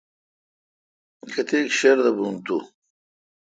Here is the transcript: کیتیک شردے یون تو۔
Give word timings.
کیتیک 1.31 1.67
شردے 1.77 2.11
یون 2.17 2.35
تو۔ 2.45 2.57